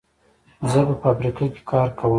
[0.71, 2.09] زه په فابریکه کې کار کوم.